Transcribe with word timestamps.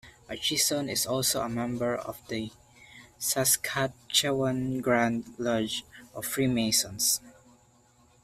Atchison 0.27 0.89
is 0.89 1.05
also 1.05 1.41
a 1.41 1.47
member 1.47 1.95
of 1.95 2.27
the 2.27 2.51
Saskatchewan 3.19 4.79
Grand 4.81 5.35
Lodge 5.37 5.85
of 6.15 6.25
Freemasons. 6.25 7.21